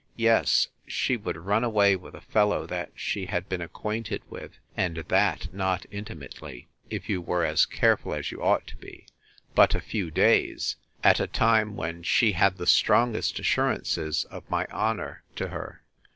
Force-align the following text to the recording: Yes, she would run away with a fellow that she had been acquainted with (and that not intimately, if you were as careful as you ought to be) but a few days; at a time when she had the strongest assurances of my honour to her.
Yes, 0.17 0.67
she 0.87 1.15
would 1.15 1.37
run 1.37 1.63
away 1.63 1.95
with 1.95 2.15
a 2.15 2.21
fellow 2.21 2.65
that 2.65 2.91
she 2.95 3.27
had 3.27 3.47
been 3.47 3.61
acquainted 3.61 4.23
with 4.31 4.53
(and 4.75 4.97
that 4.97 5.53
not 5.53 5.85
intimately, 5.91 6.67
if 6.89 7.07
you 7.07 7.21
were 7.21 7.45
as 7.45 7.67
careful 7.67 8.15
as 8.15 8.31
you 8.31 8.41
ought 8.41 8.65
to 8.65 8.77
be) 8.77 9.05
but 9.53 9.75
a 9.75 9.79
few 9.79 10.09
days; 10.09 10.75
at 11.03 11.19
a 11.19 11.27
time 11.27 11.75
when 11.75 12.01
she 12.01 12.31
had 12.31 12.57
the 12.57 12.65
strongest 12.65 13.37
assurances 13.37 14.25
of 14.31 14.49
my 14.49 14.65
honour 14.71 15.21
to 15.35 15.49
her. 15.49 15.83